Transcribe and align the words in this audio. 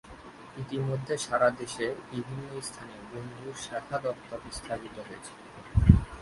ইতোমধ্যে 0.61 1.15
সারা 1.25 1.49
দেশে 1.59 1.85
বিভিন্ন 2.11 2.49
স্থানে 2.67 2.95
বন্ধু’র 3.09 3.55
শাখা 3.65 3.97
দপ্তর 4.05 4.39
স্থাপিত 4.57 4.95
হয়েছে। 5.07 5.33